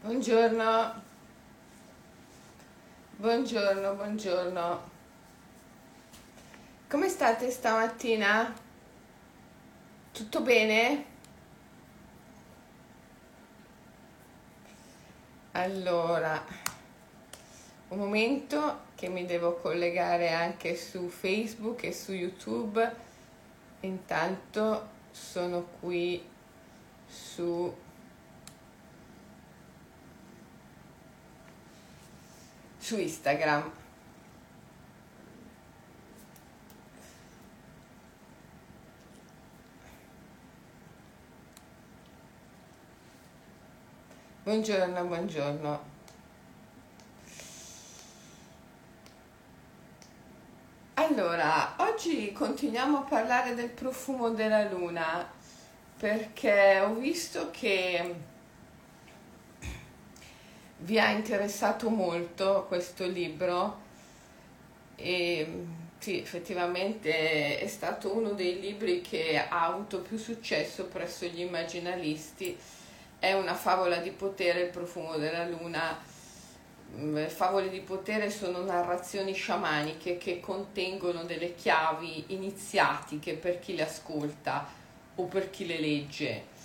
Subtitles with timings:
[0.00, 1.02] Buongiorno,
[3.16, 4.90] buongiorno, buongiorno.
[6.88, 8.54] Come state stamattina?
[10.12, 11.04] Tutto bene?
[15.50, 16.44] Allora,
[17.88, 22.94] un momento che mi devo collegare anche su Facebook e su YouTube.
[23.80, 26.24] Intanto sono qui
[27.04, 27.86] su
[32.88, 33.70] su Instagram.
[44.42, 45.82] Buongiorno, buongiorno.
[50.94, 55.30] Allora, oggi continuiamo a parlare del profumo della luna
[55.98, 58.27] perché ho visto che
[60.78, 63.86] vi ha interessato molto questo libro
[64.94, 65.64] e
[65.98, 72.56] sì, effettivamente è stato uno dei libri che ha avuto più successo presso gli immaginalisti.
[73.18, 75.98] È una favola di potere, il profumo della luna.
[76.94, 83.82] Le favole di potere sono narrazioni sciamaniche che contengono delle chiavi iniziatiche per chi le
[83.82, 84.66] ascolta
[85.16, 86.56] o per chi le legge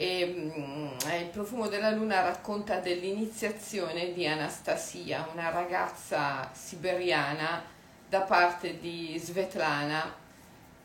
[0.00, 7.64] e, mm, il profumo della luna racconta dell'iniziazione di Anastasia, una ragazza siberiana
[8.08, 10.14] da parte di Svetlana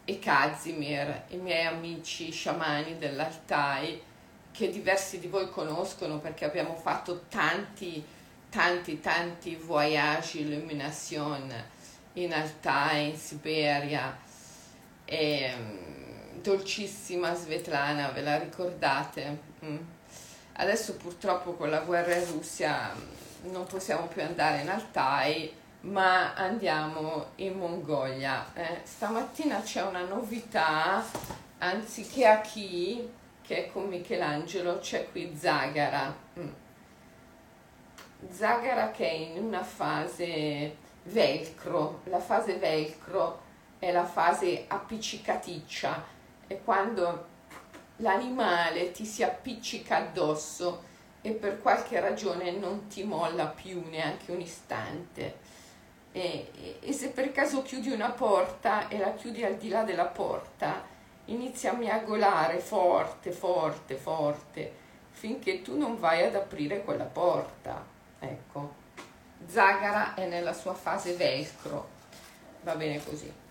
[0.03, 4.01] e Kazimir, i miei amici sciamani dell'Altai,
[4.51, 8.03] che diversi di voi conoscono perché abbiamo fatto tanti,
[8.49, 11.53] tanti, tanti voyage illumination
[12.13, 14.17] in Altai, in Siberia.
[15.05, 15.92] E, mm,
[16.41, 19.39] dolcissima Svetlana, ve la ricordate?
[19.63, 19.77] Mm.
[20.53, 26.33] Adesso purtroppo con la guerra in Russia mm, non possiamo più andare in Altai, ma
[26.35, 28.45] andiamo in Mongolia.
[28.53, 31.03] Eh, stamattina c'è una novità,
[31.59, 33.09] anziché a chi,
[33.41, 36.15] che è con Michelangelo, c'è qui Zagara.
[36.39, 36.47] Mm.
[38.29, 43.41] Zagara che è in una fase velcro, la fase velcro
[43.79, 46.12] è la fase appiccicaticcia,
[46.53, 47.31] è quando
[47.97, 50.91] l'animale ti si appiccica addosso
[51.21, 55.51] e per qualche ragione non ti molla più neanche un istante.
[56.11, 59.83] E, e, e, se per caso chiudi una porta e la chiudi al di là
[59.83, 60.85] della porta,
[61.25, 64.71] inizia a miagolare forte, forte, forte,
[65.11, 67.83] finché tu non vai ad aprire quella porta.
[68.19, 68.73] Ecco,
[69.47, 71.87] Zagara è nella sua fase velcro,
[72.61, 73.41] va bene così.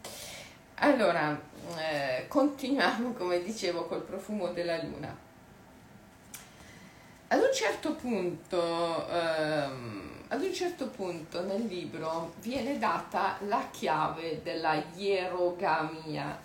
[0.84, 1.41] Allora,
[1.78, 5.16] eh, continuiamo, come dicevo, col profumo della luna.
[7.28, 14.43] Ad un certo punto, ehm, ad un certo punto nel libro viene data la chiave
[14.43, 16.41] della ierogamia.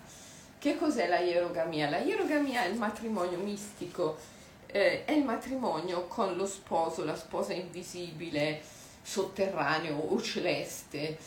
[0.56, 1.90] Che cos'è la ierogamia?
[1.90, 4.18] La ierogamia è il matrimonio mistico,
[4.66, 8.62] eh, è il matrimonio con lo sposo, la sposa invisibile,
[9.02, 11.18] sotterraneo o celeste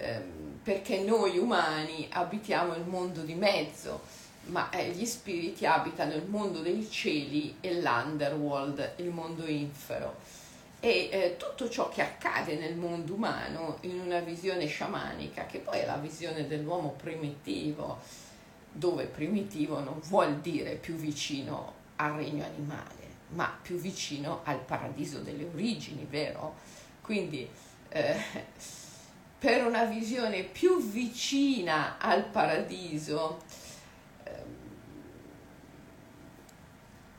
[0.00, 4.00] Ehm, perché noi umani abitiamo il mondo di mezzo,
[4.46, 10.16] ma eh, gli spiriti abitano il mondo dei cieli e l'underworld, il mondo infero.
[10.80, 15.80] E eh, tutto ciò che accade nel mondo umano in una visione sciamanica, che poi
[15.80, 17.98] è la visione dell'uomo primitivo,
[18.72, 25.18] dove primitivo non vuol dire più vicino al regno animale, ma più vicino al paradiso
[25.18, 26.54] delle origini, vero?
[27.02, 27.48] Quindi
[27.88, 28.16] eh,
[29.40, 33.38] per una visione più vicina al paradiso,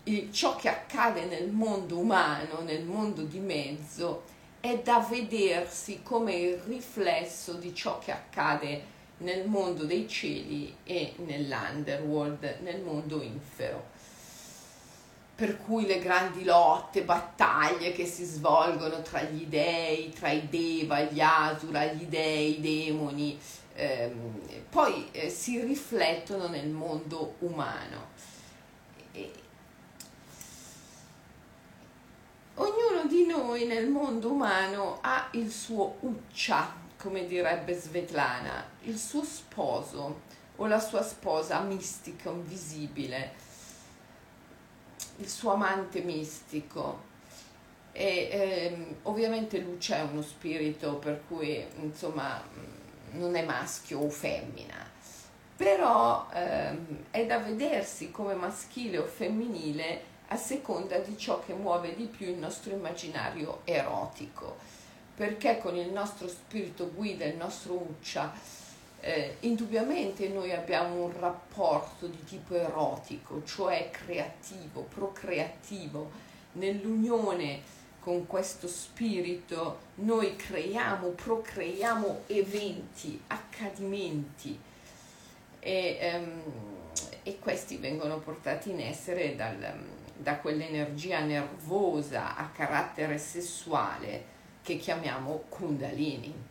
[0.03, 4.21] ehm, ciò che accade nel mondo umano, nel mondo di mezzo,
[4.59, 11.15] è da vedersi come il riflesso di ciò che accade nel mondo dei cieli e
[11.25, 14.00] nell'underworld, nel mondo infero
[15.41, 21.01] per cui le grandi lotte, battaglie che si svolgono tra gli dei, tra i Deva,
[21.01, 23.39] gli Asura, gli dei, i demoni,
[23.73, 28.09] ehm, poi eh, si riflettono nel mondo umano.
[29.13, 29.31] E
[32.53, 39.23] ognuno di noi nel mondo umano ha il suo uccia, come direbbe Svetlana, il suo
[39.23, 40.21] sposo
[40.57, 43.49] o la sua sposa mistica, invisibile
[45.21, 47.09] il suo amante mistico.
[47.93, 52.41] E ehm, ovviamente Lucia è uno spirito per cui insomma
[53.11, 54.89] non è maschio o femmina.
[55.55, 61.93] Però ehm, è da vedersi come maschile o femminile a seconda di ciò che muove
[61.93, 64.57] di più il nostro immaginario erotico,
[65.13, 68.33] perché con il nostro spirito guida, il nostro uccia,
[69.01, 76.11] eh, indubbiamente noi abbiamo un rapporto di tipo erotico, cioè creativo, procreativo,
[76.53, 84.59] nell'unione con questo spirito noi creiamo, procreiamo eventi, accadimenti
[85.59, 86.41] e, um,
[87.23, 89.55] e questi vengono portati in essere dal,
[90.17, 96.49] da quell'energia nervosa a carattere sessuale che chiamiamo kundalini,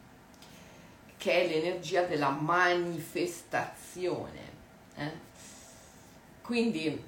[1.21, 4.41] che è l'energia della manifestazione.
[4.97, 5.13] Eh?
[6.41, 7.05] Quindi,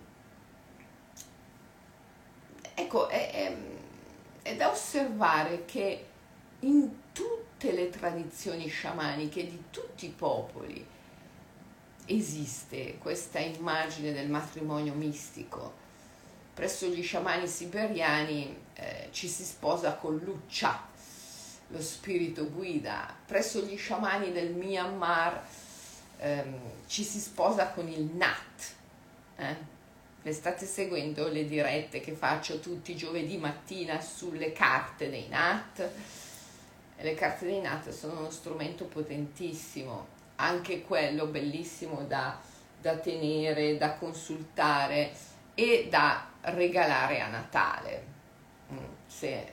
[2.75, 3.57] ecco, è, è
[4.43, 6.07] è da osservare che
[6.61, 10.85] in tutte le tradizioni sciamaniche di tutti i popoli
[12.07, 15.81] esiste questa immagine del matrimonio mistico.
[16.53, 20.89] Presso gli sciamani siberiani eh, ci si sposa con l'Uccia,
[21.73, 23.13] lo spirito guida.
[23.27, 25.43] Presso gli sciamani del Myanmar
[26.19, 28.75] ehm, ci si sposa con il Nat.
[29.37, 29.81] Eh?
[30.23, 35.91] le state seguendo le dirette che faccio tutti i giovedì mattina sulle carte dei NAT.
[36.99, 42.39] Le carte dei NAT sono uno strumento potentissimo, anche quello bellissimo da,
[42.81, 45.13] da tenere, da consultare
[45.55, 48.05] e da regalare a Natale.
[48.73, 49.53] Mm, se,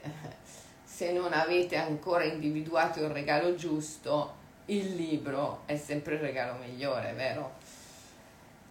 [1.00, 4.34] se non avete ancora individuato il regalo giusto,
[4.66, 7.52] il libro è sempre il regalo migliore, vero?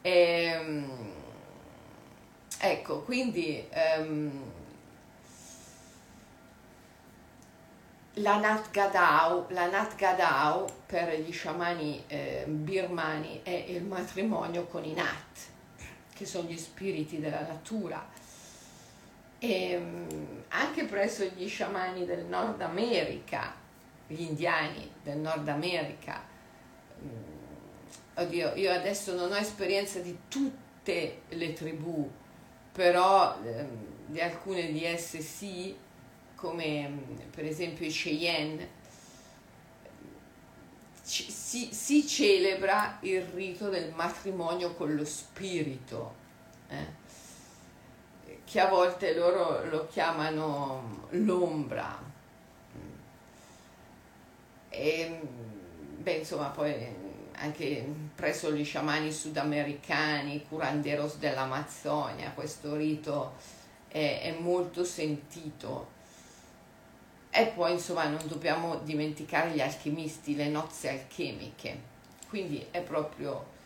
[0.04, 1.14] E, ehm,
[2.62, 3.66] Ecco, quindi
[3.98, 4.44] um,
[8.16, 14.84] la Nat Gadao, la Nat Gadao per gli sciamani eh, birmani è il matrimonio con
[14.84, 15.40] i Nat,
[16.14, 18.19] che sono gli spiriti della natura.
[19.40, 23.56] E um, anche presso gli sciamani del Nord America,
[24.08, 26.22] gli indiani del Nord America,
[27.02, 32.10] um, oddio, io adesso non ho esperienza di tutte le tribù
[32.80, 33.68] però ehm,
[34.06, 35.76] di alcune di esse sì,
[36.36, 38.78] come mm, per esempio i Cheyenne,
[41.02, 46.16] si, si, celebra il rito del matrimonio con lo spirito,
[46.70, 46.99] eh?
[48.50, 52.02] Che a volte loro lo chiamano l'ombra.
[54.70, 55.20] E,
[55.98, 56.74] beh, insomma, poi
[57.34, 57.86] anche
[58.16, 63.34] presso gli sciamani sudamericani, curanderos dell'Amazzonia, questo rito
[63.88, 65.98] è, è molto sentito.
[67.30, 71.80] E poi insomma non dobbiamo dimenticare gli alchimisti, le nozze alchemiche,
[72.28, 73.58] quindi è proprio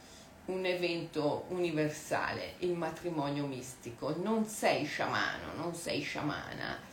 [0.45, 4.15] un evento universale, il matrimonio mistico.
[4.21, 6.91] Non sei sciamano, non sei sciamana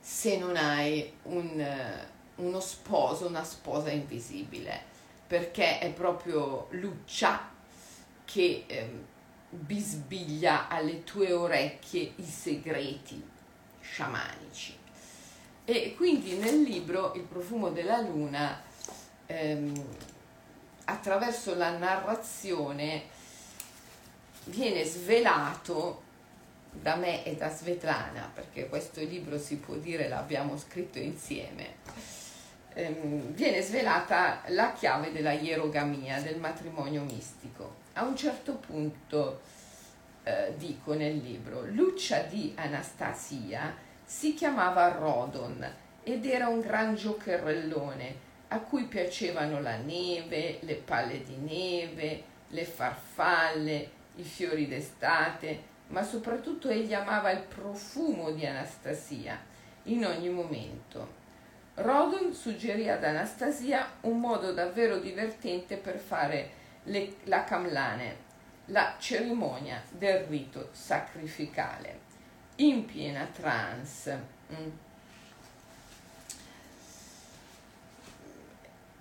[0.00, 2.04] se non hai un
[2.36, 4.82] uno sposo, una sposa invisibile,
[5.26, 7.50] perché è proprio Luccia
[8.24, 8.90] che eh,
[9.48, 13.22] bisbiglia alle tue orecchie i segreti
[13.80, 14.76] sciamanici.
[15.64, 18.62] E quindi nel libro Il profumo della luna,
[19.26, 19.84] ehm,
[20.86, 23.04] attraverso la narrazione,
[24.44, 26.02] viene svelato
[26.70, 31.76] da me e da Svetlana, perché questo libro si può dire l'abbiamo scritto insieme,
[32.74, 37.84] ehm, viene svelata la chiave della ierogamia, del matrimonio mistico.
[37.94, 39.40] A un certo punto
[40.22, 43.74] eh, dico nel libro, Lucia di Anastasia
[44.04, 45.66] si chiamava Rodon
[46.02, 52.64] ed era un gran giocherellone a cui piacevano la neve, le palle di neve, le
[52.64, 59.38] farfalle, i fiori d'estate, ma soprattutto egli amava il profumo di Anastasia
[59.84, 61.24] in ogni momento.
[61.74, 66.50] Rodon suggerì ad Anastasia un modo davvero divertente per fare
[66.84, 68.24] le, la Kamlane,
[68.66, 72.00] la cerimonia del rito sacrificale,
[72.56, 74.34] in piena trance.
[74.52, 74.68] Mm.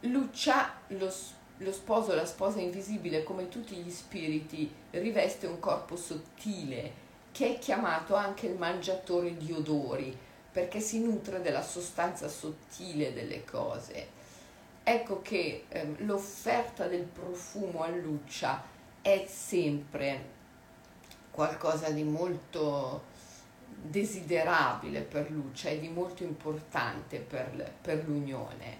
[0.06, 1.14] Lucia, lo,
[1.58, 7.60] lo sposo, la sposa invisibile, come tutti gli spiriti, riveste un corpo sottile che è
[7.60, 10.18] chiamato anche il mangiatore di odori
[10.52, 14.08] perché si nutre della sostanza sottile delle cose.
[14.84, 18.64] Ecco che eh, l'offerta del profumo a Luccia
[19.02, 20.34] è sempre
[21.32, 23.04] qualcosa di molto
[23.68, 28.80] desiderabile per Luccia e di molto importante per, per l'unione.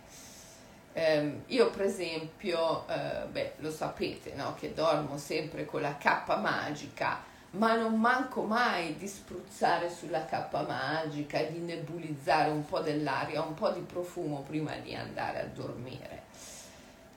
[0.98, 4.56] Eh, io per esempio, eh, beh, lo sapete, no?
[4.58, 10.64] che dormo sempre con la cappa magica ma non manco mai di spruzzare sulla cappa
[10.64, 16.24] magica, di nebulizzare un po' dell'aria, un po' di profumo prima di andare a dormire.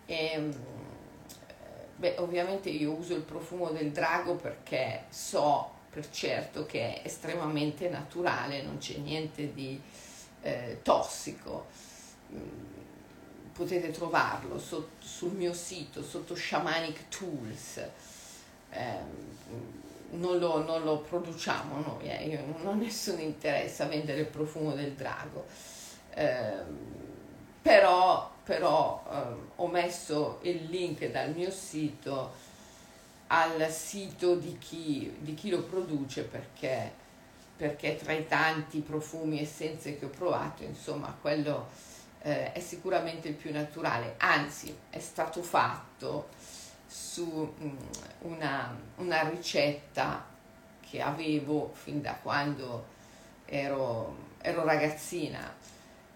[0.07, 0.55] E, ehm,
[1.97, 7.89] beh, ovviamente io uso il profumo del drago perché so per certo che è estremamente
[7.89, 9.81] naturale, non c'è niente di
[10.43, 11.67] eh, tossico.
[13.59, 17.79] Potete trovarlo sotto, sul mio sito sotto Shamanic Tools.
[18.71, 18.99] Eh,
[20.11, 22.29] non lo, non lo produciamo noi, eh.
[22.29, 25.45] io non ho nessun interesse a vendere il profumo del drago.
[26.15, 26.53] Eh,
[27.61, 32.33] però, però eh, ho messo il link dal mio sito
[33.27, 36.93] al sito di chi, di chi lo produce perché,
[37.57, 41.67] perché, tra i tanti profumi e essenze che ho provato, insomma, quello
[42.23, 46.29] eh, è sicuramente il più naturale, anzi è stato fatto
[46.87, 47.77] su mm,
[48.21, 50.25] una, una ricetta
[50.81, 52.87] che avevo fin da quando
[53.45, 55.55] ero, ero ragazzina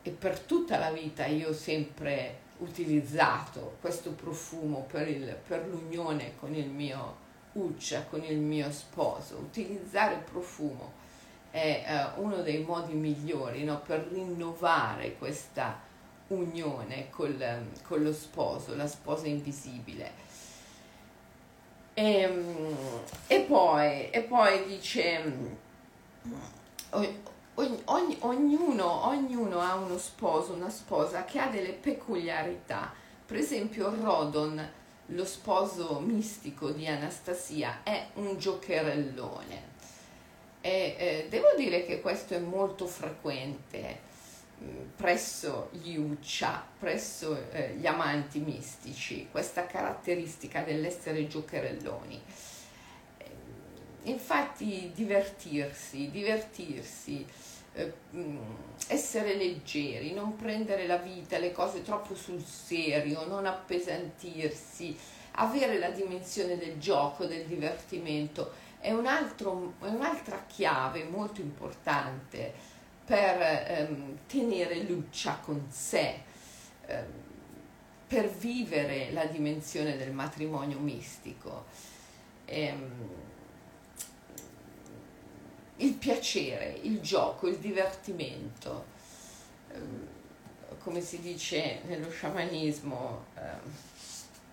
[0.02, 6.36] e per tutta la vita io ho sempre utilizzato questo profumo per, il, per l'unione
[6.38, 7.20] con il mio
[7.52, 9.36] Uccia, con il mio sposo.
[9.36, 10.92] Utilizzare il profumo
[11.50, 11.84] è
[12.16, 15.78] uh, uno dei modi migliori no, per rinnovare questa
[16.32, 20.30] unione col, con lo sposo, la sposa invisibile.
[21.94, 22.76] E, ehm,
[23.26, 25.32] e, poi, e poi dice,
[26.90, 32.92] ogni, ogni, ognuno, ognuno ha uno sposo, una sposa che ha delle peculiarità.
[33.26, 34.70] Per esempio Rodon,
[35.06, 39.70] lo sposo mistico di Anastasia, è un giocherellone.
[40.60, 44.10] E, eh, devo dire che questo è molto frequente
[44.96, 52.20] presso gli Uccia, presso eh, gli amanti mistici, questa caratteristica dell'essere giocherelloni.
[53.18, 53.30] Eh,
[54.04, 57.26] infatti divertirsi, divertirsi,
[57.74, 58.38] eh, mm,
[58.88, 64.96] essere leggeri, non prendere la vita, le cose troppo sul serio, non appesantirsi,
[65.32, 72.71] avere la dimensione del gioco, del divertimento, è, un altro, è un'altra chiave molto importante
[73.04, 76.22] per ehm, tenere Luccia con sé,
[76.86, 77.04] ehm,
[78.06, 81.64] per vivere la dimensione del matrimonio mistico.
[82.44, 83.30] Ehm,
[85.76, 88.84] il piacere, il gioco, il divertimento,
[89.72, 90.06] ehm,
[90.78, 93.72] come si dice nello sciamanismo, ehm,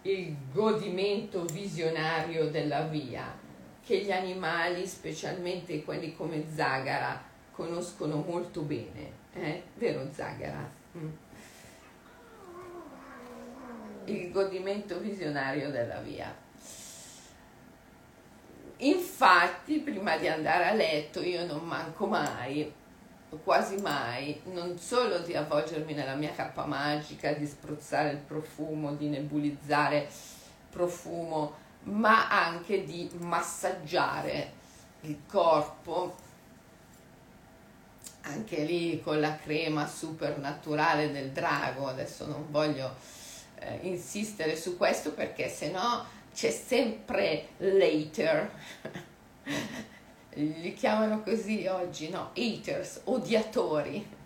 [0.03, 3.37] il godimento visionario della via,
[3.85, 7.28] che gli animali, specialmente quelli come Zagara,
[7.59, 9.63] conoscono molto bene, eh?
[9.73, 10.71] vero Zagara?
[10.97, 11.09] Mm.
[14.05, 16.33] Il godimento visionario della via.
[18.77, 22.71] Infatti, prima di andare a letto, io non manco mai,
[23.43, 29.09] quasi mai, non solo di avvolgermi nella mia cappa magica, di spruzzare il profumo, di
[29.09, 30.07] nebulizzare
[30.69, 34.53] profumo, ma anche di massaggiare
[35.01, 36.27] il corpo
[38.21, 42.93] anche lì con la crema super naturale del drago, adesso non voglio
[43.59, 48.51] eh, insistere su questo perché se no c'è sempre later,
[50.33, 52.31] li chiamano così oggi, no?
[52.35, 54.17] Haters, odiatori.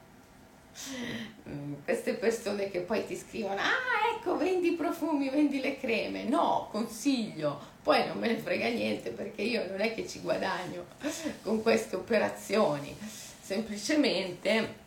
[1.47, 6.23] Mm, queste persone che poi ti scrivono, ah ecco, vendi i profumi, vendi le creme.
[6.23, 10.85] No, consiglio, poi non me ne frega niente perché io non è che ci guadagno
[11.43, 12.95] con queste operazioni
[13.43, 14.81] semplicemente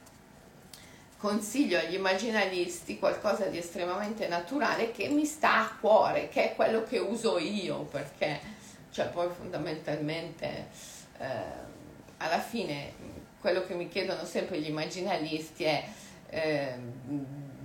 [1.19, 6.83] consiglio agli immaginalisti qualcosa di estremamente naturale che mi sta a cuore, che è quello
[6.85, 8.41] che uso io, perché
[8.91, 10.69] cioè poi fondamentalmente
[11.19, 11.27] eh,
[12.17, 12.93] alla fine
[13.41, 15.85] quello che mi chiedono sempre gli immaginalisti è
[16.31, 16.75] eh,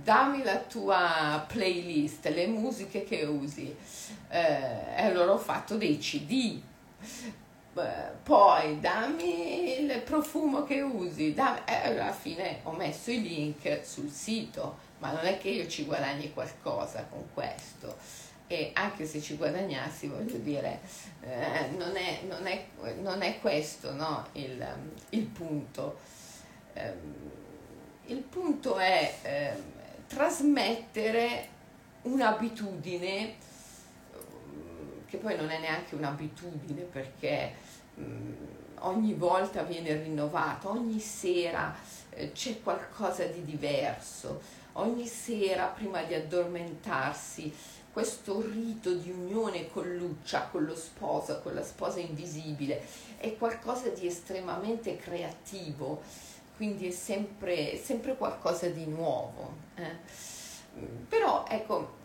[0.02, 3.74] dammi la tua playlist, le musiche che usi,
[4.28, 6.60] eh, e allora ho fatto dei CD
[8.22, 14.10] poi dammi il profumo che usi, dammi, eh, alla fine ho messo i link sul
[14.10, 17.96] sito, ma non è che io ci guadagni qualcosa con questo
[18.46, 20.80] e anche se ci guadagnassi voglio dire
[21.22, 22.66] eh, non, è, non, è,
[23.00, 24.66] non, è, questo no, il,
[25.10, 25.98] il, punto.
[26.74, 26.92] Eh,
[28.06, 29.62] il punto è eh,
[30.06, 31.48] trasmettere
[32.02, 33.50] un'abitudine
[35.06, 37.52] che poi non è neanche un'abitudine perché
[38.80, 41.74] ogni volta viene rinnovato, ogni sera
[42.10, 44.40] eh, c'è qualcosa di diverso,
[44.72, 47.52] ogni sera prima di addormentarsi
[47.92, 52.82] questo rito di unione con Lucia, con lo sposo, con la sposa invisibile,
[53.18, 56.00] è qualcosa di estremamente creativo,
[56.56, 59.52] quindi è sempre, sempre qualcosa di nuovo.
[59.74, 59.96] Eh?
[61.06, 61.96] Però ecco,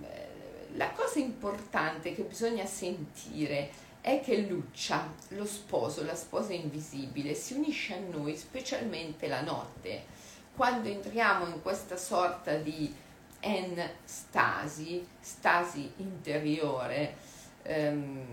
[0.00, 3.70] eh, la cosa importante che bisogna sentire
[4.02, 10.04] è che Lucia, lo sposo, la sposa invisibile, si unisce a noi specialmente la notte,
[10.56, 12.92] quando entriamo in questa sorta di
[13.38, 15.06] en stasi,
[15.98, 17.14] interiore,
[17.62, 18.24] ehm,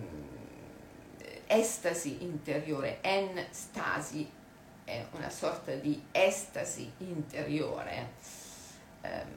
[1.45, 4.29] estasi interiore, en stasi
[4.83, 8.09] è una sorta di estasi interiore,
[9.01, 9.27] ehm,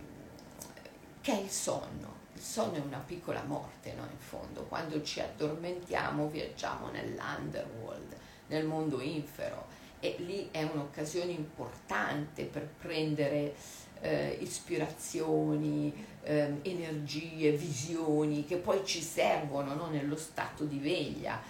[1.20, 2.21] che è il sonno.
[2.34, 4.02] Il sonno è una piccola morte, no?
[4.02, 8.16] In fondo, quando ci addormentiamo viaggiamo nell'underworld,
[8.48, 9.66] nel mondo infero
[10.00, 13.54] e lì è un'occasione importante per prendere
[14.00, 19.86] eh, ispirazioni, eh, energie, visioni che poi ci servono no?
[19.86, 21.40] nello stato di veglia.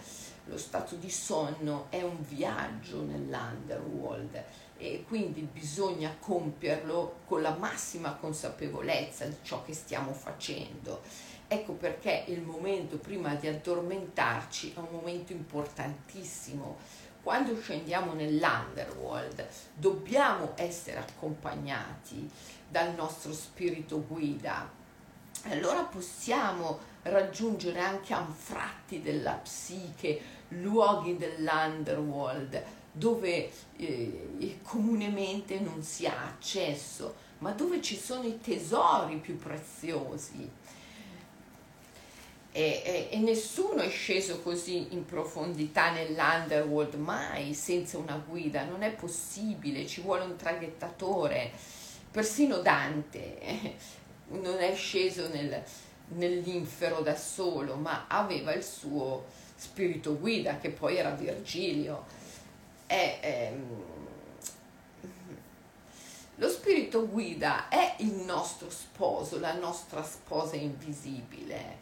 [0.47, 4.45] Lo stato di sonno è un viaggio nell'underworld
[4.83, 11.03] e quindi bisogna compierlo con la massima consapevolezza di ciò che stiamo facendo.
[11.47, 16.79] Ecco perché il momento prima di addormentarci è un momento importantissimo
[17.23, 22.29] quando scendiamo nell'underworld dobbiamo essere accompagnati
[22.69, 24.69] dal nostro spirito guida.
[25.45, 36.27] Allora possiamo raggiungere anche anfratti della psiche, luoghi dell'underworld dove eh, comunemente non si ha
[36.27, 40.61] accesso, ma dove ci sono i tesori più preziosi.
[42.55, 48.83] E, e, e, nessuno è sceso così in profondità nell'underworld mai senza una guida, non
[48.83, 51.51] è possibile, ci vuole un traghettatore,
[52.11, 53.75] persino Dante eh,
[54.29, 55.63] non è sceso nel,
[56.09, 59.25] nell'infero da solo, ma aveva il suo
[59.57, 62.21] spirito guida che poi era Virgilio.
[62.93, 63.85] È, ehm,
[66.35, 71.79] lo spirito guida è il nostro sposo, la nostra sposa invisibile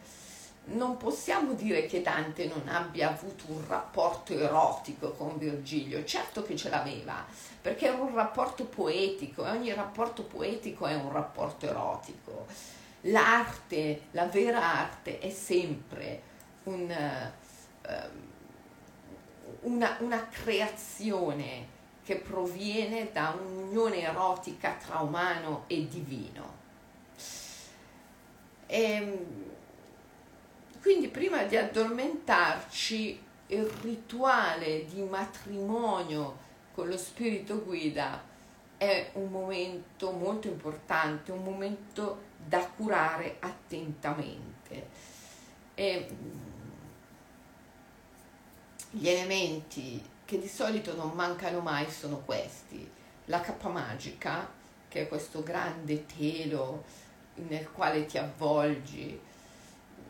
[0.65, 6.55] non possiamo dire che Dante non abbia avuto un rapporto erotico con Virgilio, certo che
[6.55, 7.25] ce l'aveva,
[7.61, 12.45] perché era un rapporto poetico e ogni rapporto poetico è un rapporto erotico.
[13.01, 16.21] L'arte, la vera arte è sempre
[16.63, 16.95] un,
[17.85, 17.89] uh,
[19.61, 26.59] una, una creazione che proviene da un'unione erotica tra umano e divino.
[28.65, 29.25] E, ehm,
[30.81, 38.29] quindi prima di addormentarci il rituale di matrimonio con lo spirito guida
[38.77, 44.87] è un momento molto importante, un momento da curare attentamente.
[45.75, 46.07] E
[48.91, 52.89] gli elementi che di solito non mancano mai sono questi.
[53.25, 54.49] La cappa magica,
[54.87, 56.83] che è questo grande telo
[57.35, 59.19] nel quale ti avvolgi,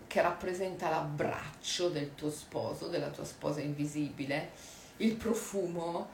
[0.07, 4.49] che rappresenta l'abbraccio del tuo sposo, della tua sposa invisibile,
[4.97, 6.09] il profumo,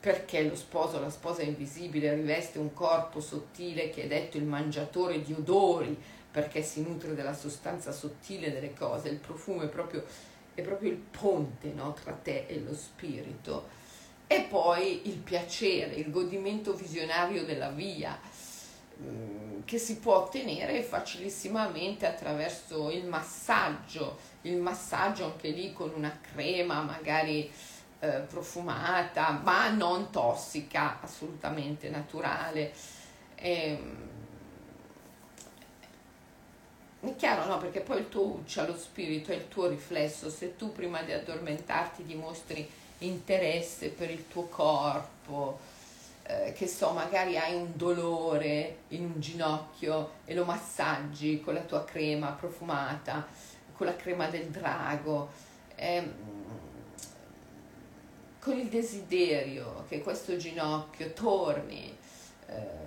[0.00, 5.22] perché lo sposo, la sposa invisibile riveste un corpo sottile che è detto il mangiatore
[5.22, 5.96] di odori,
[6.30, 10.04] perché si nutre della sostanza sottile delle cose, il profumo è proprio,
[10.60, 13.76] è proprio il ponte no, tra te e lo spirito.
[14.26, 18.18] E poi il piacere, il godimento visionario della via,
[19.00, 26.18] Mm, che si può ottenere facilissimamente attraverso il massaggio, il massaggio anche lì con una
[26.20, 27.48] crema magari
[28.00, 32.72] eh, profumata, ma non tossica, assolutamente naturale.
[33.36, 33.96] E, ehm,
[37.00, 37.58] è chiaro, no?
[37.58, 40.30] Perché poi il tuo uccia, lo spirito è il tuo riflesso.
[40.30, 42.66] Se tu prima di addormentarti dimostri
[42.98, 45.58] interesse per il tuo corpo,
[46.22, 51.60] eh, che so, magari hai un dolore in un ginocchio e lo massaggi con la
[51.60, 53.26] tua crema profumata,
[53.74, 55.30] con la crema del drago,
[55.74, 56.10] eh,
[58.38, 61.96] con il desiderio che questo ginocchio torni
[62.46, 62.86] eh,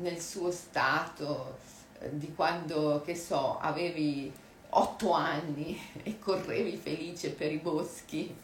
[0.00, 1.58] nel suo stato
[2.08, 4.32] di quando, che so, avevi
[4.70, 8.34] otto anni e correvi felice per i boschi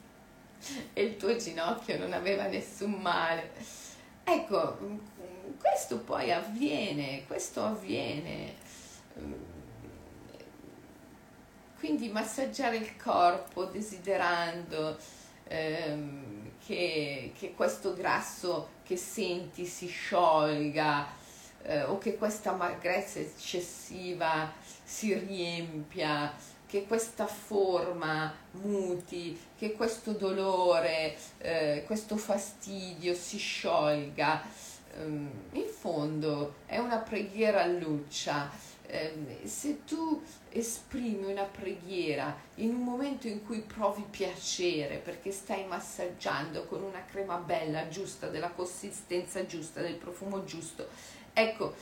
[0.93, 3.53] e il tuo ginocchio non aveva nessun male.
[4.25, 4.79] Ecco,
[5.59, 8.55] questo poi avviene, questo avviene.
[11.79, 14.97] Quindi massaggiare il corpo desiderando
[15.45, 21.07] ehm, che, che, questo grasso che senti si sciolga,
[21.67, 24.53] eh, o che questa magrezza eccessiva
[24.85, 26.33] si riempia,
[26.67, 34.75] che questa forma muti, che questo dolore, eh, questo fastidio si sciolga.
[34.99, 38.51] Um, in fondo è una preghiera a luccia.
[38.89, 45.67] Um, se tu esprimi una preghiera in un momento in cui provi piacere perché stai
[45.67, 50.89] massaggiando con una crema bella, giusta, della consistenza giusta, del profumo giusto,
[51.39, 51.75] ecco,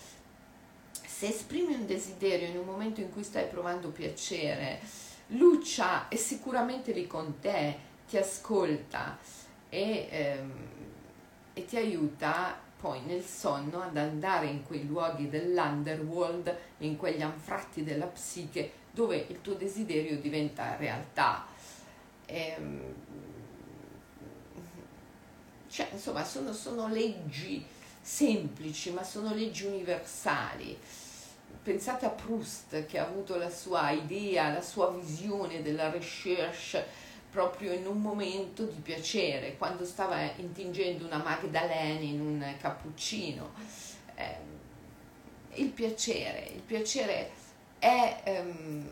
[0.90, 4.80] se esprimi un desiderio in un momento in cui stai provando piacere,
[5.28, 7.76] Lucia è sicuramente lì con te,
[8.08, 9.16] ti ascolta
[9.68, 10.52] e, ehm,
[11.54, 17.84] e ti aiuta poi nel sonno ad andare in quei luoghi dell'underworld, in quegli anfratti
[17.84, 21.46] della psiche dove il tuo desiderio diventa realtà.
[22.26, 22.94] Ehm,
[25.68, 27.64] cioè, insomma, sono, sono leggi
[28.04, 30.78] semplici, ma sono leggi universali.
[31.62, 36.84] Pensate a Proust che ha avuto la sua idea, la sua visione della recherche
[37.30, 43.52] proprio in un momento di piacere, quando stava intingendo una Magdalena in un cappuccino.
[44.14, 44.52] Eh,
[45.54, 47.30] il piacere, il piacere
[47.78, 48.88] è ehm,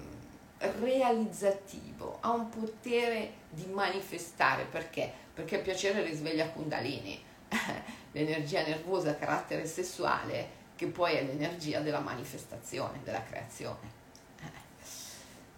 [0.81, 5.13] realizzativo, ha un potere di manifestare, perché?
[5.35, 7.23] Perché il piacere risveglia Kundalini,
[8.13, 14.01] l'energia nervosa a carattere sessuale, che poi è l'energia della manifestazione, della creazione.
[14.41, 14.51] Eh,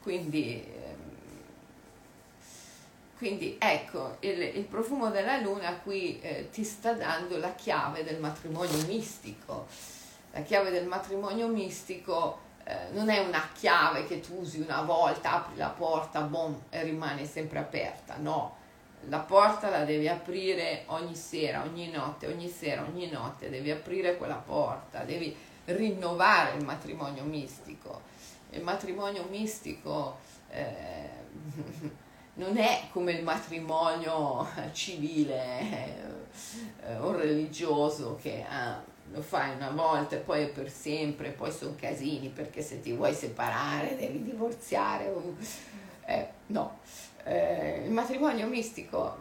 [0.01, 1.15] quindi ehm,
[3.17, 8.19] quindi ecco, il, il, profumo della luna qui eh, ti sta dando la chiave del
[8.19, 9.67] matrimonio mistico.
[10.33, 15.35] La chiave del matrimonio mistico eh, non è una chiave che tu usi una volta,
[15.35, 18.57] apri la porta, boom, e rimane sempre aperta, no.
[19.09, 24.17] La porta la devi aprire ogni sera, ogni notte, ogni sera, ogni notte, devi aprire
[24.17, 25.35] quella porta, devi
[25.67, 28.03] rinnovare il matrimonio mistico.
[28.51, 30.19] Il matrimonio mistico...
[30.51, 31.23] Eh,
[32.35, 40.17] non è come il matrimonio civile eh, o religioso che ah, lo fai una volta
[40.17, 45.13] e poi è per sempre, poi sono casini perché se ti vuoi separare devi divorziare.
[46.07, 46.79] Eh, no,
[47.25, 49.17] eh, il matrimonio mistico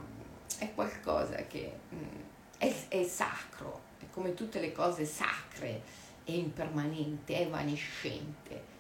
[0.60, 2.20] è qualcosa che mh, mm,
[2.58, 5.82] è, è sacro, è come tutte le cose sacre,
[6.24, 8.72] è impermanente, è evanescente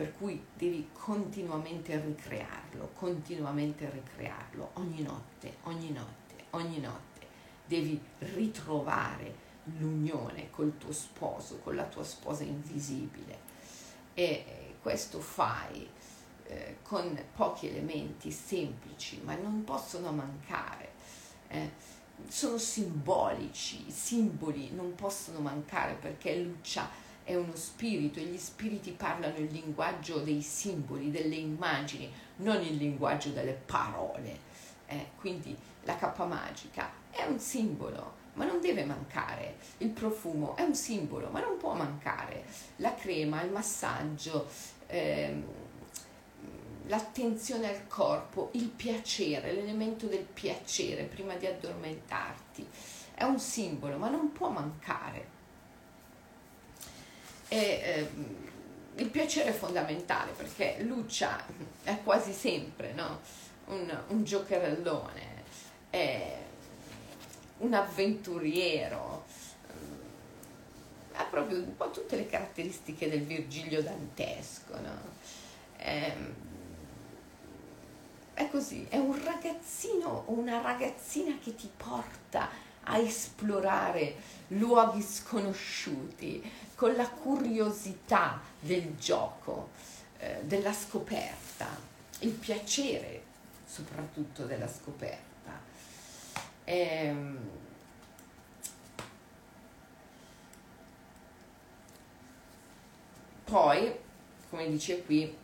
[0.00, 7.26] per cui devi continuamente ricrearlo, continuamente ricrearlo, ogni notte, ogni notte, ogni notte.
[7.66, 9.34] Devi ritrovare
[9.78, 13.38] l'unione col tuo sposo, con la tua sposa invisibile.
[14.14, 15.86] E questo fai
[16.50, 20.90] eh, con pochi elementi semplici, ma non possono mancare.
[21.48, 21.70] Eh,
[22.28, 26.88] sono simbolici, i simboli non possono mancare perché Lucia
[27.22, 32.76] è uno spirito e gli spiriti parlano il linguaggio dei simboli, delle immagini, non il
[32.76, 34.48] linguaggio delle parole.
[34.86, 39.56] Eh, quindi la cappa magica è un simbolo, ma non deve mancare.
[39.78, 42.44] Il profumo è un simbolo, ma non può mancare.
[42.76, 44.48] La crema, il massaggio,
[44.86, 45.44] ehm,
[46.90, 52.66] l'attenzione al corpo, il piacere, l'elemento del piacere prima di addormentarti.
[53.14, 55.38] È un simbolo, ma non può mancare.
[57.46, 58.10] E, eh,
[58.96, 61.42] il piacere è fondamentale perché Lucia
[61.84, 63.20] è quasi sempre no?
[63.66, 65.44] un, un giocherellone,
[65.90, 66.36] è
[67.58, 69.24] un avventuriero,
[71.12, 74.80] ha proprio un po' tutte le caratteristiche del Virgilio dantesco.
[74.80, 75.18] No?
[75.76, 76.14] È,
[78.34, 82.48] è così, è un ragazzino o una ragazzina che ti porta
[82.84, 84.16] a esplorare
[84.48, 86.42] luoghi sconosciuti,
[86.74, 89.70] con la curiosità del gioco,
[90.18, 91.68] eh, della scoperta,
[92.20, 93.22] il piacere
[93.66, 95.60] soprattutto della scoperta.
[96.64, 97.38] Ehm,
[103.44, 103.92] poi,
[104.48, 105.36] come dice qui,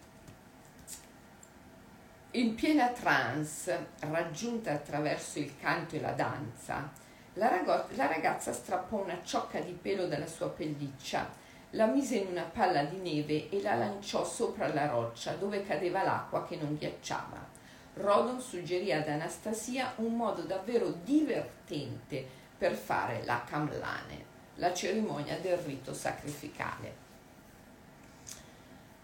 [2.37, 6.91] in piena trance, raggiunta attraverso il canto e la danza,
[7.35, 11.31] la, ragazza, la ragazza strappò una ciocca di pelo dalla sua pelliccia,
[11.71, 16.03] la mise in una palla di neve e la lanciò sopra la roccia dove cadeva
[16.03, 17.55] l'acqua che non ghiacciava.
[17.95, 22.23] Rodon suggerì ad Anastasia un modo davvero divertente
[22.59, 24.25] per fare la Kamlane,
[24.57, 27.05] la cerimonia del rito sacrificale.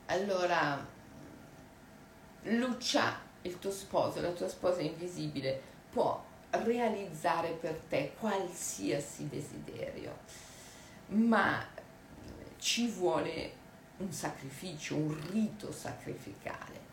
[0.06, 0.91] Allora,
[2.42, 10.18] Lucia, il tuo sposo, la tua sposa invisibile, può realizzare per te qualsiasi desiderio,
[11.06, 11.64] ma
[12.58, 13.60] ci vuole
[13.98, 16.90] un sacrificio, un rito sacrificale.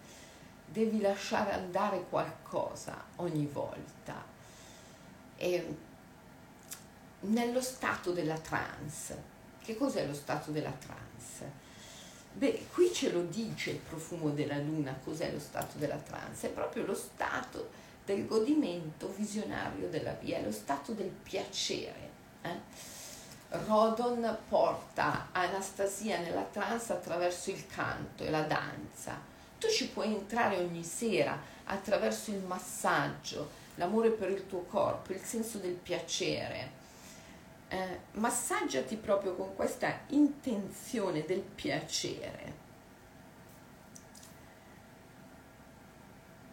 [0.66, 4.24] Devi lasciare andare qualcosa ogni volta.
[5.36, 5.78] E
[7.22, 9.38] nello stato della trance.
[9.62, 11.09] Che cos'è lo stato della trance?
[12.39, 16.52] Beh, qui ce lo dice il profumo della luna, cos'è lo stato della trance, è
[16.52, 17.69] proprio lo stato
[18.06, 22.10] del godimento visionario della via, è lo stato del piacere.
[22.43, 22.58] Eh?
[23.65, 29.19] Rodon porta Anastasia nella trance attraverso il canto e la danza.
[29.58, 35.21] Tu ci puoi entrare ogni sera attraverso il massaggio, l'amore per il tuo corpo, il
[35.21, 36.79] senso del piacere.
[37.71, 42.67] Eh, massaggiati proprio con questa intenzione del piacere.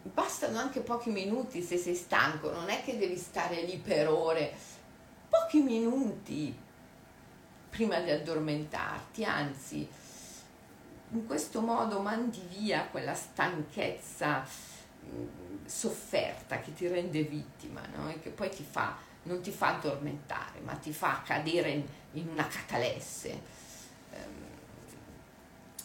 [0.03, 4.53] Bastano anche pochi minuti se sei stanco, non è che devi stare lì per ore.
[5.27, 6.55] Pochi minuti
[7.69, 9.87] prima di addormentarti, anzi
[11.11, 18.09] in questo modo mandi via quella stanchezza mh, sofferta che ti rende vittima no?
[18.09, 18.97] e che poi ti fa,
[19.27, 23.29] non ti fa addormentare, ma ti fa cadere in, in una catalesse.
[24.11, 24.45] Ehm,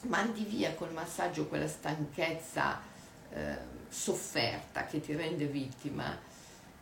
[0.02, 2.80] mandi via col massaggio quella stanchezza
[3.30, 3.56] eh,
[3.88, 6.18] sofferta che ti rende vittima,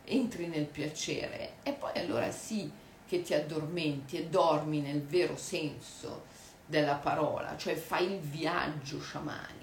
[0.05, 2.71] entri nel piacere e poi allora sì
[3.07, 6.25] che ti addormenti e dormi nel vero senso
[6.65, 9.60] della parola, cioè fai il viaggio sciamanico.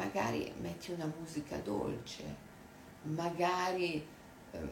[0.00, 2.24] Magari metti una musica dolce,
[3.02, 4.02] magari
[4.50, 4.68] ehm,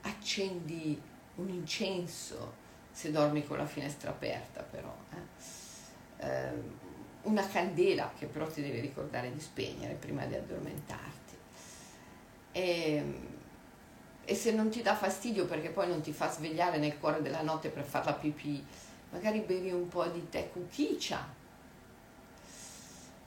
[0.00, 1.00] accendi
[1.36, 2.52] un incenso
[2.90, 4.92] se dormi con la finestra aperta però.
[5.10, 6.26] Eh.
[6.26, 6.52] Eh,
[7.22, 11.36] una candela che però ti devi ricordare di spegnere prima di addormentarti.
[12.50, 13.04] E,
[14.24, 17.42] e, se non ti dà fastidio perché poi non ti fa svegliare nel cuore della
[17.42, 18.66] notte per fare la pipì,
[19.12, 21.38] magari bevi un po' di tè cucchicia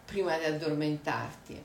[0.06, 1.64] prima di addormentarti.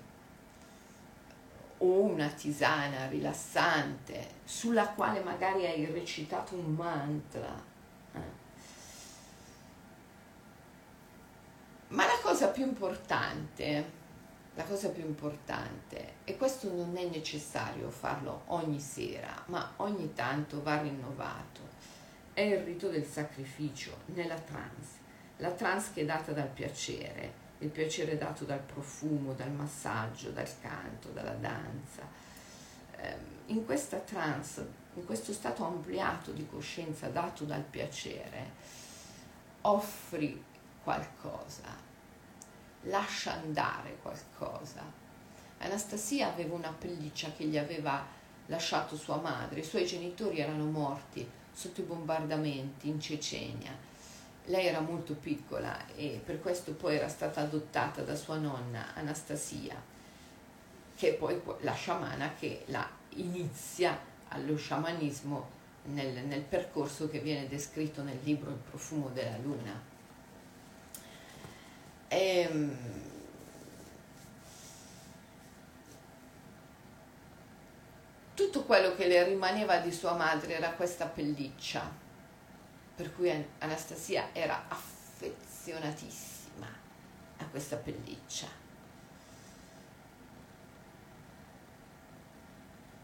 [1.78, 7.66] O una tisana rilassante sulla quale magari hai recitato un mantra.
[11.88, 13.92] Ma la cosa più importante,
[14.54, 20.62] la cosa più importante, e questo non è necessario farlo ogni sera, ma ogni tanto
[20.62, 21.60] va rinnovato,
[22.34, 24.96] è il rito del sacrificio nella trance.
[25.38, 30.48] La trance che è data dal piacere, il piacere dato dal profumo, dal massaggio, dal
[30.60, 32.02] canto, dalla danza.
[32.96, 38.52] Ehm, in questa trance, in questo stato ampliato di coscienza dato dal piacere,
[39.62, 40.42] offri
[40.82, 41.86] qualcosa,
[42.82, 44.82] lascia andare qualcosa.
[45.58, 48.06] Anastasia aveva una pelliccia che gli aveva
[48.46, 53.87] lasciato sua madre, i suoi genitori erano morti sotto i bombardamenti in Cecenia.
[54.48, 59.76] Lei era molto piccola e per questo poi era stata adottata da sua nonna Anastasia,
[60.96, 67.46] che è poi la sciamana che la inizia allo sciamanismo nel, nel percorso che viene
[67.46, 69.80] descritto nel libro Il profumo della luna.
[72.08, 72.76] E, ehm,
[78.32, 82.06] tutto quello che le rimaneva di sua madre era questa pelliccia,
[82.98, 83.30] per cui
[83.60, 86.66] Anastasia era affezionatissima
[87.36, 88.48] a questa pelliccia.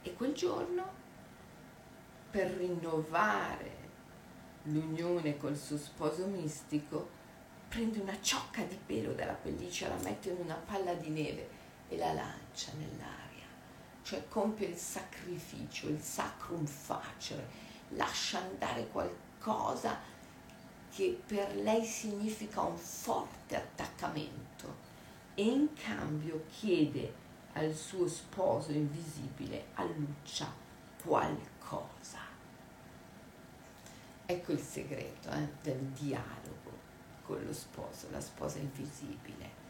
[0.03, 0.85] E quel giorno,
[2.29, 3.83] per rinnovare
[4.65, 7.09] l'unione col suo sposo mistico,
[7.69, 11.49] prende una ciocca di pelo dalla pelliccia, la mette in una palla di neve
[11.89, 13.47] e la lancia nell'aria.
[14.03, 17.49] Cioè compie il sacrificio, il sacrum facere,
[17.91, 19.34] lascia andare qualcosa
[20.95, 24.75] che per lei significa un forte attaccamento
[25.35, 27.13] e in cambio chiede
[27.55, 30.51] al suo sposo invisibile, a Luccia,
[31.03, 32.21] qualcosa.
[34.27, 36.73] Ecco il segreto eh, del dialogo
[37.27, 39.63] con lo sposo, la sposa invisibile.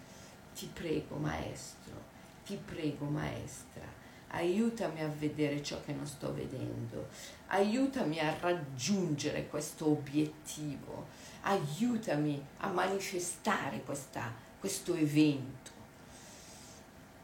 [0.54, 2.00] Ti prego, maestro,
[2.44, 3.86] ti prego, maestra,
[4.34, 7.08] aiutami a vedere ciò che non sto vedendo,
[7.48, 11.06] aiutami a raggiungere questo obiettivo,
[11.42, 15.70] aiutami a manifestare questa, questo evento.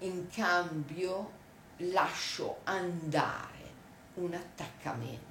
[0.00, 1.38] In cambio
[1.78, 3.58] lascio andare
[4.14, 5.28] un attaccamento.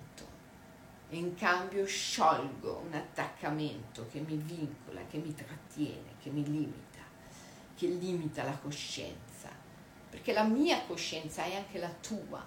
[1.12, 7.00] In cambio sciolgo un attaccamento che mi vincola, che mi trattiene, che mi limita,
[7.76, 9.50] che limita la coscienza,
[10.10, 12.44] perché la mia coscienza è anche la tua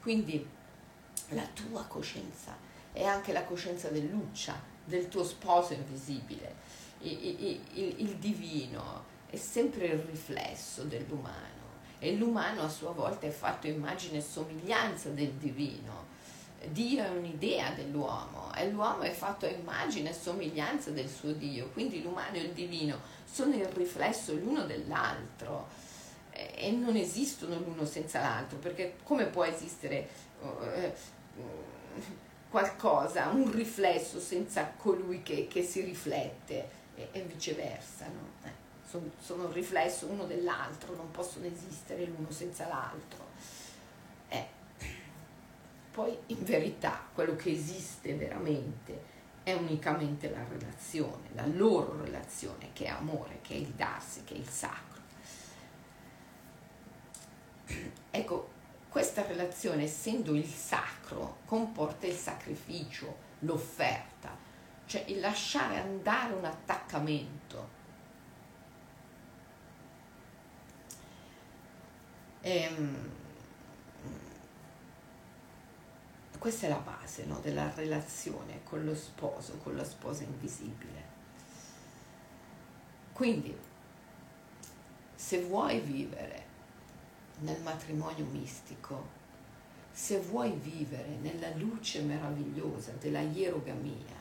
[0.00, 0.46] Quindi
[1.28, 2.56] la tua coscienza
[2.92, 6.54] è anche la coscienza del Luccia, del tuo sposo invisibile.
[7.00, 11.60] Il, il, il, il divino è sempre il riflesso dell'umano
[11.98, 16.10] e l'umano a sua volta è fatto immagine e somiglianza del divino.
[16.70, 21.70] Dio è un'idea dell'uomo e l'uomo è fatto a immagine e somiglianza del suo Dio,
[21.70, 25.68] quindi l'umano e il divino sono il riflesso l'uno dell'altro
[26.54, 30.08] e non esistono l'uno senza l'altro, perché come può esistere
[30.40, 30.92] uh,
[32.48, 38.06] qualcosa, un riflesso senza colui che, che si riflette e, e viceversa?
[38.06, 38.48] No?
[38.48, 43.24] Eh sono, sono il riflesso uno dell'altro, non possono esistere l'uno senza l'altro.
[44.28, 44.46] Eh.
[45.90, 49.10] Poi in verità quello che esiste veramente
[49.42, 54.34] è unicamente la relazione, la loro relazione che è amore, che è il darsi, che
[54.34, 54.91] è il sacro.
[58.10, 58.50] Ecco,
[58.88, 64.36] questa relazione, essendo il sacro, comporta il sacrificio, l'offerta,
[64.86, 67.68] cioè il lasciare andare un attaccamento,
[72.42, 73.10] ehm,
[76.38, 81.10] questa è la base no, della relazione con lo sposo, con la sposa invisibile.
[83.12, 83.56] Quindi,
[85.14, 86.50] se vuoi vivere
[87.40, 89.20] nel matrimonio mistico,
[89.90, 94.20] se vuoi vivere nella luce meravigliosa della ierogamia,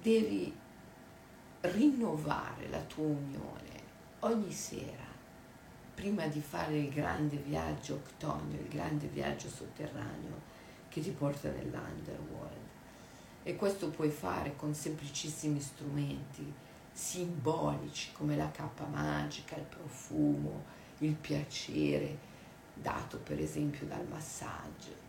[0.00, 0.56] devi
[1.60, 3.68] rinnovare la tua unione
[4.20, 5.08] ogni sera
[5.94, 10.48] prima di fare il grande viaggio octonio, il grande viaggio sotterraneo
[10.88, 12.68] che ti porta nell'underworld.
[13.42, 16.52] E questo puoi fare con semplicissimi strumenti
[16.92, 20.64] simbolici come la cappa magica, il profumo,
[20.98, 22.28] il piacere
[22.74, 25.08] dato per esempio dal massaggio.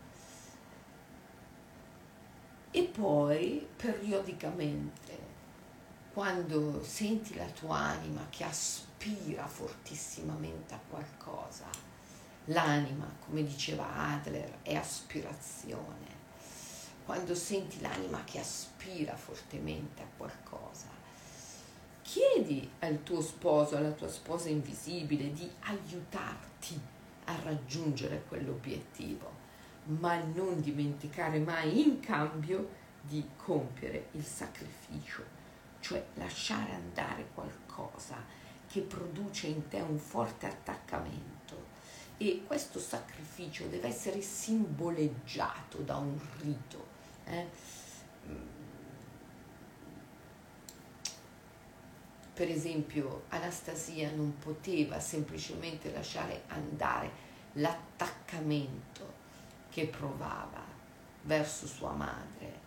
[2.70, 5.30] E poi periodicamente,
[6.12, 11.66] quando senti la tua anima che aspira fortissimamente a qualcosa.
[12.46, 16.20] L'anima, come diceva Adler, è aspirazione.
[17.04, 20.88] Quando senti l'anima che aspira fortemente a qualcosa,
[22.02, 26.78] chiedi al tuo sposo, alla tua sposa invisibile di aiutarti
[27.24, 29.30] a raggiungere quell'obiettivo,
[29.84, 35.24] ma non dimenticare mai in cambio di compiere il sacrificio,
[35.80, 38.16] cioè lasciare andare qualcosa
[38.68, 41.70] che produce in te un forte attaccamento
[42.16, 46.86] e questo sacrificio deve essere simboleggiato da un rito.
[47.24, 47.46] Eh?
[52.42, 57.08] Per esempio, Anastasia non poteva semplicemente lasciare andare
[57.52, 59.12] l'attaccamento
[59.70, 60.60] che provava
[61.22, 62.58] verso sua madre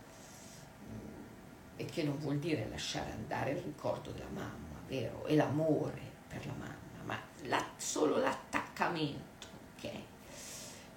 [1.76, 5.26] e che non vuol dire lasciare andare il ricordo della mamma vero?
[5.26, 9.90] E l'amore per la mamma, ma la, solo l'attaccamento, ok?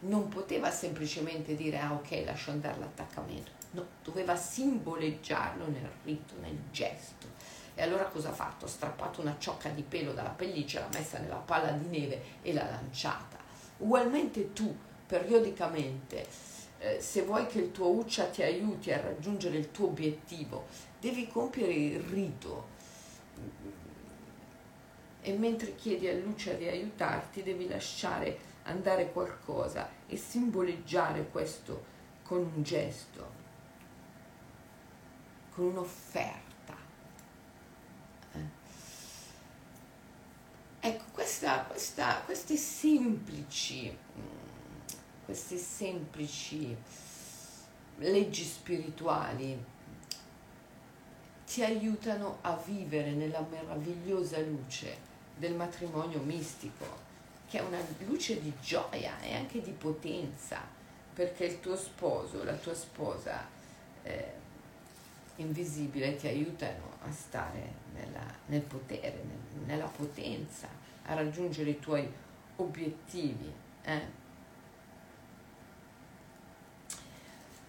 [0.04, 6.58] Non poteva semplicemente dire, ah ok, lascio andare l'attaccamento, no, doveva simboleggiarlo nel rito, nel
[6.72, 7.28] gesto.
[7.80, 8.66] E allora cosa ha fatto?
[8.66, 12.52] Ha strappato una ciocca di pelo dalla pelliccia, l'ha messa nella palla di neve e
[12.52, 13.38] l'ha lanciata.
[13.78, 14.76] Ugualmente tu,
[15.08, 16.28] periodicamente,
[16.80, 20.66] eh, se vuoi che il tuo Uccia ti aiuti a raggiungere il tuo obiettivo,
[21.00, 22.68] devi compiere il rito
[25.22, 31.86] e mentre chiedi a Lucia di aiutarti devi lasciare andare qualcosa e simboleggiare questo
[32.24, 33.32] con un gesto,
[35.54, 36.48] con un'offerta.
[38.34, 38.48] Eh?
[40.82, 46.76] Ecco, questa, questa, queste semplici, mm, queste semplici
[47.98, 49.62] leggi spirituali
[51.46, 54.98] ti aiutano a vivere nella meravigliosa luce
[55.36, 56.86] del matrimonio mistico,
[57.50, 60.62] che è una luce di gioia e anche di potenza,
[61.14, 63.46] perché il tuo sposo, la tua sposa
[64.04, 64.34] eh,
[65.42, 70.68] invisibile ti aiutano a stare nella, nel potere, nel, nella potenza,
[71.06, 72.08] a raggiungere i tuoi
[72.58, 73.52] obiettivi.
[73.84, 74.18] Eh?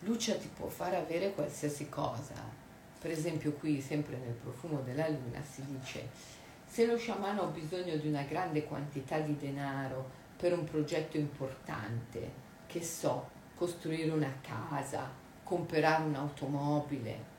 [0.00, 2.58] Luce ti può far avere qualsiasi cosa.
[3.00, 6.38] Per esempio qui, sempre nel profumo della luna, si dice
[6.70, 12.30] se lo sciamano ha bisogno di una grande quantità di denaro per un progetto importante,
[12.66, 15.10] che so, costruire una casa,
[15.42, 17.29] comprare un'automobile,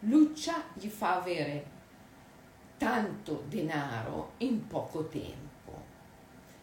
[0.00, 1.78] Luccia gli fa avere
[2.78, 5.48] tanto denaro in poco tempo.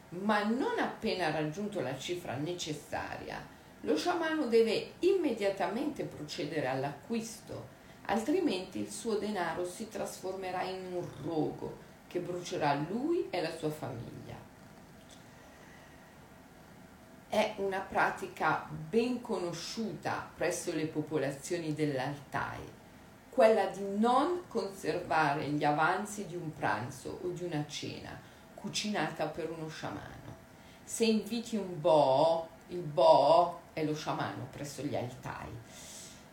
[0.09, 3.45] ma non appena raggiunto la cifra necessaria,
[3.81, 7.75] lo sciamano deve immediatamente procedere all'acquisto,
[8.05, 13.69] altrimenti il suo denaro si trasformerà in un rogo che brucerà lui e la sua
[13.69, 14.35] famiglia.
[17.29, 22.61] È una pratica ben conosciuta presso le popolazioni dell'Altai,
[23.37, 28.19] quella di non conservare gli avanzi di un pranzo o di una cena
[28.55, 30.35] cucinata per uno sciamano.
[30.83, 35.49] Se inviti un bo, il bo è lo sciamano presso gli altai,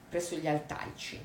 [0.08, 1.22] presso gli altaici.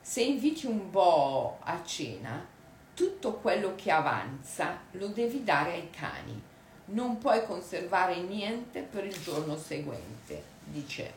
[0.00, 2.44] Se inviti un bo a cena,
[2.92, 6.42] tutto quello che avanza lo devi dare ai cani.
[6.86, 11.12] Non puoi conservare niente per il giorno seguente, dice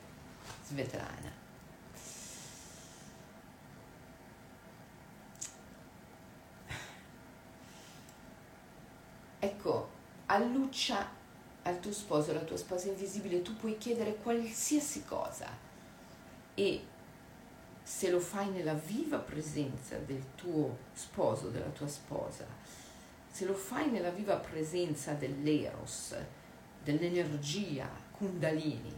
[0.67, 1.30] Svetlana.
[9.43, 9.89] Ecco,
[10.27, 11.09] alluccia
[11.63, 15.49] al tuo sposo, alla tua sposa invisibile, tu puoi chiedere qualsiasi cosa.
[16.53, 16.85] E
[17.81, 22.45] se lo fai nella viva presenza del tuo sposo, della tua sposa,
[23.31, 26.15] se lo fai nella viva presenza dell'eros,
[26.83, 28.93] dell'energia kundalini,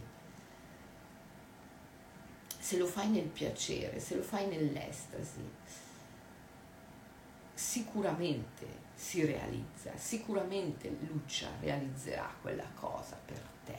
[2.58, 5.40] se lo fai nel piacere, se lo fai nell'estasi,
[7.54, 13.78] sicuramente si realizza, sicuramente Lucia realizzerà quella cosa per te.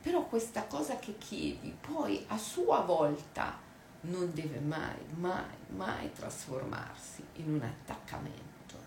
[0.00, 3.58] Però questa cosa che chiedi poi a sua volta
[4.02, 5.44] non deve mai, mai,
[5.76, 8.78] mai trasformarsi in un attaccamento.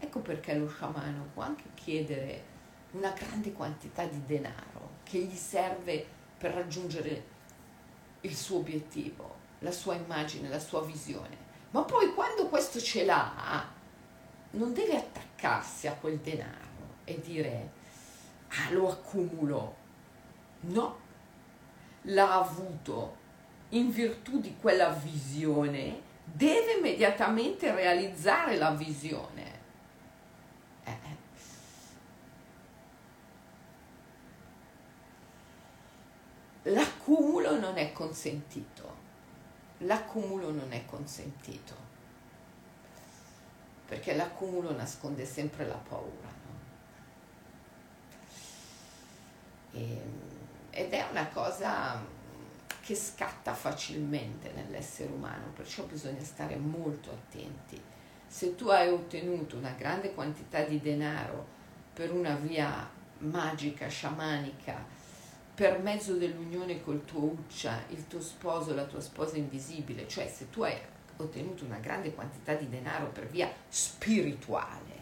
[0.00, 2.42] Ecco perché lo sciamano può anche chiedere
[2.92, 6.04] una grande quantità di denaro che gli serve
[6.36, 7.36] per raggiungere
[8.22, 11.46] il suo obiettivo, la sua immagine, la sua visione.
[11.70, 13.66] Ma poi quando questo ce l'ha,
[14.52, 16.66] non deve attaccarsi a quel denaro
[17.04, 17.70] e dire,
[18.48, 19.86] ah, lo accumulo
[20.60, 20.98] No,
[22.02, 23.16] l'ha avuto
[23.70, 29.60] in virtù di quella visione, deve immediatamente realizzare la visione.
[30.84, 30.96] Eh.
[36.62, 38.97] L'accumulo non è consentito.
[39.78, 41.86] L'accumulo non è consentito.
[43.86, 46.28] Perché l'accumulo nasconde sempre la paura.
[46.28, 46.56] No?
[49.72, 50.20] E, ehm,
[50.70, 52.16] ed è una cosa
[52.80, 57.80] che scatta facilmente nell'essere umano, perciò bisogna stare molto attenti.
[58.26, 61.46] Se tu hai ottenuto una grande quantità di denaro
[61.92, 64.84] per una via magica, sciamanica,
[65.58, 70.50] per mezzo dell'unione col tuo uccia, il tuo sposo, la tua sposa invisibile, cioè se
[70.50, 70.76] tu hai
[71.16, 74.96] ottenuto una grande quantità di denaro per via spirituale,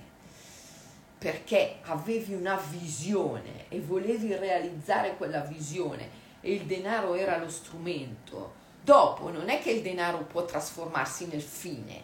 [1.18, 6.08] perché avevi una visione e volevi realizzare quella visione
[6.40, 11.42] e il denaro era lo strumento, dopo non è che il denaro può trasformarsi nel
[11.42, 12.00] fine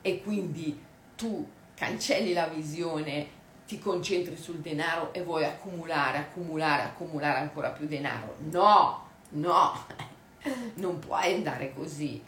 [0.00, 0.82] e quindi
[1.14, 7.86] tu cancelli la visione, ti concentri sul denaro e vuoi accumulare, accumulare, accumulare ancora più
[7.86, 8.36] denaro.
[8.50, 9.86] No, no,
[10.74, 12.22] non puoi andare così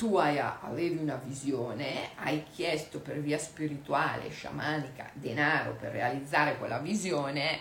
[0.00, 6.78] tu hai, avevi una visione, hai chiesto per via spirituale, sciamanica, denaro per realizzare quella
[6.78, 7.60] visione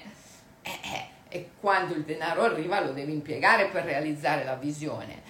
[0.61, 5.21] eh, eh, e quando il denaro arriva lo devi impiegare per realizzare la visione.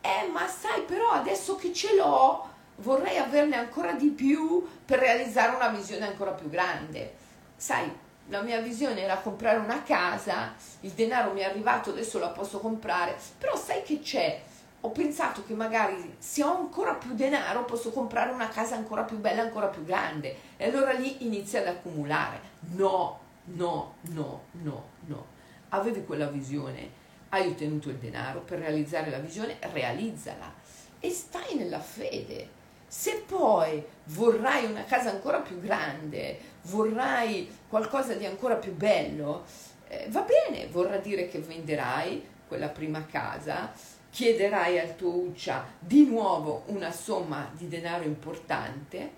[0.00, 5.54] Eh, ma sai, però adesso che ce l'ho vorrei averne ancora di più per realizzare
[5.54, 7.14] una visione ancora più grande.
[7.56, 7.90] Sai,
[8.28, 12.58] la mia visione era comprare una casa, il denaro mi è arrivato, adesso la posso
[12.58, 14.42] comprare, però sai che c'è?
[14.86, 19.18] ho pensato che magari se ho ancora più denaro posso comprare una casa ancora più
[19.18, 20.36] bella, ancora più grande.
[20.56, 22.38] E allora lì inizia ad accumulare.
[22.74, 25.26] No, no, no, no, no.
[25.70, 26.88] Avevi quella visione,
[27.30, 30.52] hai ottenuto il denaro per realizzare la visione, realizzala
[31.00, 32.55] e stai nella fede.
[32.98, 39.44] Se poi vorrai una casa ancora più grande, vorrai qualcosa di ancora più bello,
[39.86, 43.70] eh, va bene, vorrà dire che venderai quella prima casa
[44.08, 49.10] chiederai al tuo Uccia di nuovo una somma di denaro importante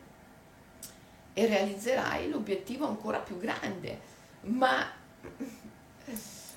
[1.32, 4.00] e realizzerai l'obiettivo ancora più grande,
[4.40, 4.90] ma,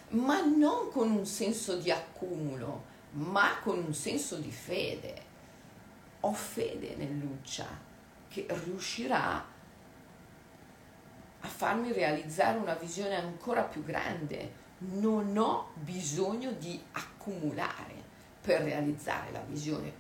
[0.08, 5.30] ma non con un senso di accumulo, ma con un senso di fede.
[6.22, 7.68] Ho fede nell'Uccia
[8.28, 9.46] che riuscirà
[11.40, 14.60] a farmi realizzare una visione ancora più grande.
[14.80, 17.94] Non ho bisogno di accumulare
[18.42, 19.94] per realizzare la visione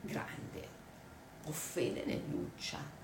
[0.00, 0.68] grande.
[1.44, 2.96] Ho fede nell'Uccia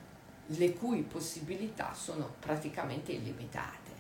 [0.47, 3.91] le cui possibilità sono praticamente illimitate,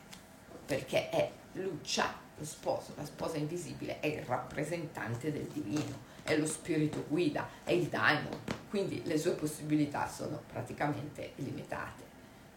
[0.66, 6.46] perché è Lucia, lo sposo, la sposa invisibile, è il rappresentante del divino, è lo
[6.46, 12.02] spirito guida, è il daimon, quindi le sue possibilità sono praticamente illimitate.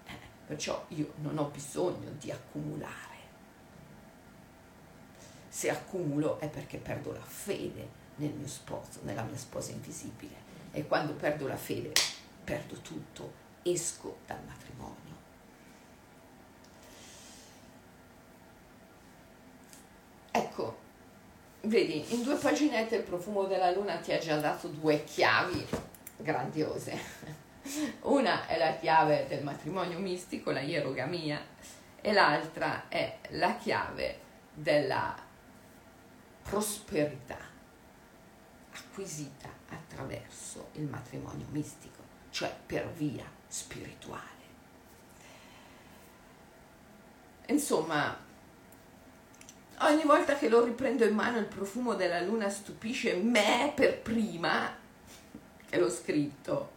[0.06, 3.16] Eh, perciò io non ho bisogno di accumulare.
[5.50, 10.46] Se accumulo è perché perdo la fede nel mio sposo, nella mia sposa invisibile.
[10.72, 11.92] E quando perdo la fede,
[12.44, 14.96] perdo tutto, esco dal matrimonio.
[20.32, 20.78] Ecco,
[21.68, 25.66] vedi, in due paginette il profumo della luna ti ha già dato due chiavi
[26.18, 27.00] grandiose.
[28.02, 31.40] Una è la chiave del matrimonio mistico, la ierogamia,
[32.00, 34.20] e l'altra è la chiave
[34.54, 35.16] della
[36.44, 37.38] prosperità
[38.72, 44.36] acquisita attraverso il matrimonio mistico, cioè per via spirituale.
[47.48, 48.18] Insomma,
[49.80, 54.76] ogni volta che lo riprendo in mano il profumo della luna stupisce me per prima
[55.70, 56.72] che l'ho scritto,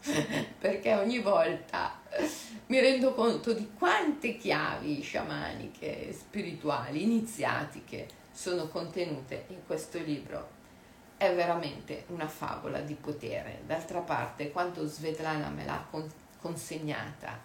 [0.58, 2.00] perché ogni volta
[2.66, 10.62] mi rendo conto di quante chiavi sciamaniche, spirituali, iniziatiche sono contenute in questo libro
[11.16, 13.60] è veramente una favola di potere.
[13.66, 16.10] D'altra parte, quando Svetlana me l'ha con-
[16.40, 17.40] consegnata,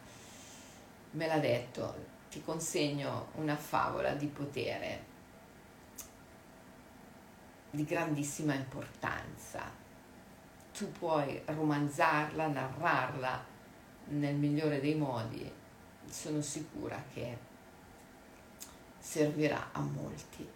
[1.11, 1.95] me l'ha detto,
[2.29, 5.05] ti consegno una favola di potere
[7.71, 9.71] di grandissima importanza.
[10.73, 13.45] Tu puoi romanzarla, narrarla
[14.09, 15.51] nel migliore dei modi.
[16.09, 17.37] Sono sicura che
[18.99, 20.47] servirà a molti.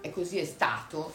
[0.00, 1.12] E così è stato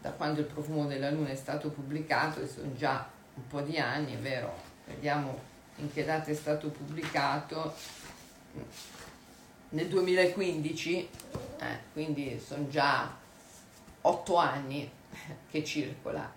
[0.00, 3.78] da quando il profumo della luna è stato pubblicato, e sono già un po' di
[3.78, 4.54] anni, è vero,
[4.86, 5.38] vediamo
[5.76, 7.74] in che data è stato pubblicato,
[9.70, 11.08] nel 2015,
[11.58, 13.16] eh, quindi sono già
[14.02, 14.90] otto anni
[15.50, 16.32] che circola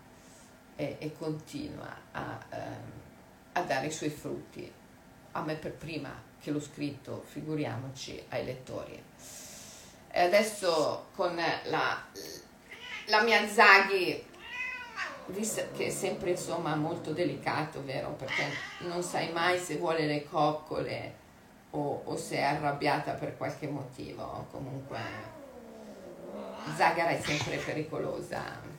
[0.76, 2.92] e, e continua a, ehm,
[3.54, 4.72] a dare i suoi frutti,
[5.34, 9.04] a me per prima che l'ho scritto, figuriamoci ai lettori.
[10.14, 12.04] E adesso con la
[13.08, 13.22] la
[15.28, 18.12] visto che è sempre insomma molto delicato, vero?
[18.12, 18.46] Perché
[18.80, 21.20] non sai mai se vuole le coccole
[21.72, 24.48] o, o se è arrabbiata per qualche motivo.
[24.52, 25.00] Comunque
[26.76, 28.70] Zagara è sempre pericolosa.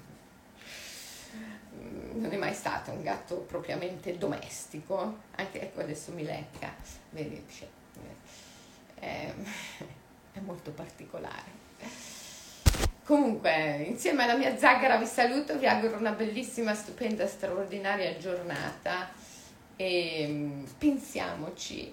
[2.12, 6.72] Non è mai stato un gatto propriamente domestico, anche ecco adesso mi lecca,
[7.11, 7.45] vedi,
[8.99, 9.32] è,
[10.32, 11.61] è molto particolare.
[13.05, 19.11] Comunque, insieme alla mia zaghera vi saluto, vi auguro una bellissima, stupenda, straordinaria giornata
[19.74, 21.93] e mm, pensiamoci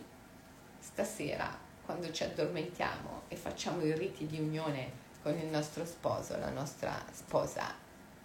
[0.99, 6.49] stasera quando ci addormentiamo e facciamo i riti di unione con il nostro sposo, la
[6.49, 7.73] nostra sposa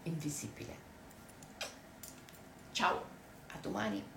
[0.03, 0.77] invisibile.
[2.72, 3.03] Ciao,
[3.53, 4.14] a domani.